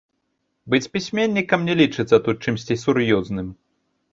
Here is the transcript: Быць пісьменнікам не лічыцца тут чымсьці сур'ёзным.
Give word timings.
Быць 0.73 0.91
пісьменнікам 0.95 1.67
не 1.69 1.75
лічыцца 1.81 2.21
тут 2.29 2.37
чымсьці 2.49 2.79
сур'ёзным. 2.85 3.47